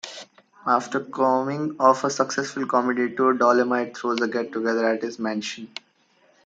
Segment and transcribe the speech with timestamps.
[0.65, 5.71] After coming off a successful comedy tour, Dolemite throws a get-together at his mansion.